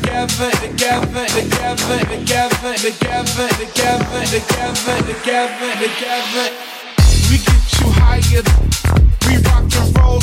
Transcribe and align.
together, 0.00 0.50
together, 0.50 1.26
together, 1.26 1.98
together, 2.08 2.74
together, 2.76 3.48
together, 3.48 4.24
together, 4.26 4.96
together, 5.06 5.72
together. 5.80 6.46
We 7.28 7.36
get 7.38 7.80
you 7.80 7.88
higher. 8.00 8.44
We 9.26 9.36
rock 9.44 9.68
and 9.76 9.98
roll 9.98 10.20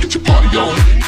Get 0.00 0.14
your 0.14 0.24
party 0.24 0.56
on. 0.56 1.07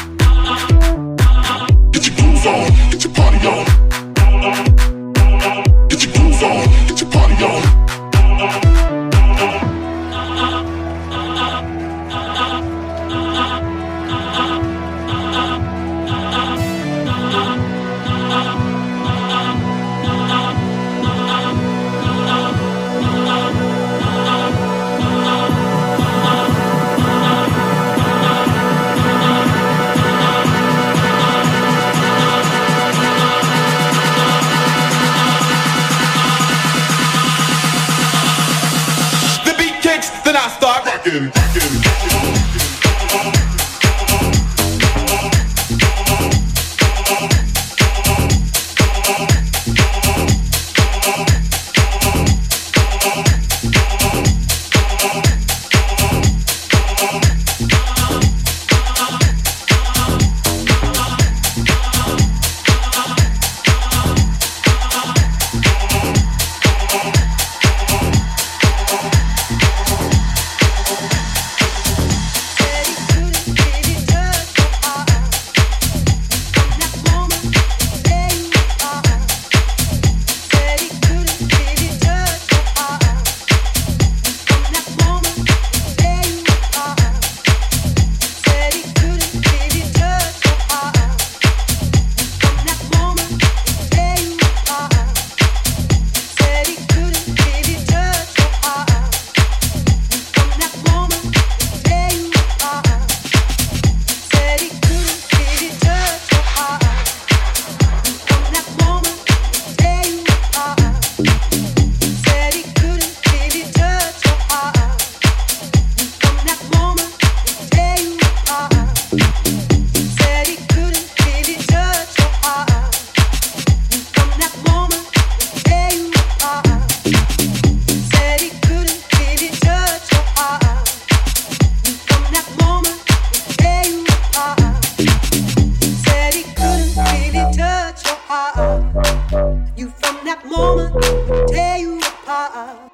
in 140.21 140.27
that 140.27 140.45
moment 140.45 141.47
tear 141.47 141.77
you 141.77 141.97
apart. 141.97 142.91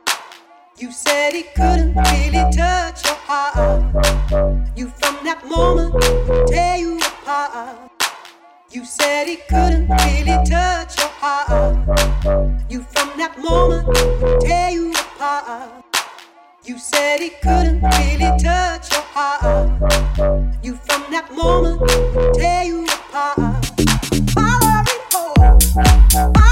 You 0.78 0.92
said 0.92 1.34
he 1.34 1.44
couldn't 1.44 1.96
really 1.96 2.44
touch 2.52 3.06
your 3.06 3.16
heart. 3.28 3.84
You 4.78 4.88
from 4.88 5.18
that 5.26 5.44
moment 5.46 5.94
tear 6.48 6.78
you 6.78 6.98
apart. 7.00 7.92
You 8.72 8.86
said 8.86 9.28
he 9.28 9.38
couldn't 9.50 9.90
really 9.90 10.38
touch 10.46 10.98
your 10.98 11.10
heart. 11.20 11.76
You 12.70 12.82
from 12.94 13.10
that 13.18 13.38
moment 13.40 14.42
tear 14.42 14.72
you 14.72 14.92
apart. 14.92 15.84
You 16.64 16.78
said 16.78 17.20
he 17.20 17.30
couldn't 17.30 17.82
really 17.82 18.32
touch 18.40 18.92
your 18.92 19.04
heart. 19.16 19.82
You 20.64 20.76
from 20.76 21.04
that 21.12 21.30
moment 21.34 21.82
tear 22.36 22.64
you 22.64 22.86
apart. 22.86 23.66
Following 24.34 25.02
home. 25.12 26.47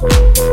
Thank 0.00 0.38
you. 0.38 0.47